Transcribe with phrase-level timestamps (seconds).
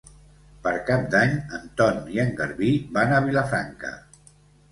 [0.67, 3.93] Per Cap d'Any en Ton i en Garbí van a Vilafranca.